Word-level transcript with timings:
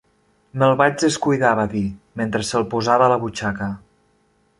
"Me'l 0.61 0.71
vaig 0.77 0.95
descuidar", 1.03 1.51
va 1.59 1.65
dir, 1.73 1.83
mentre 2.21 2.41
se'l 2.47 2.65
posava 2.73 3.05
a 3.09 3.11
la 3.13 3.19
butxaca. 3.27 3.69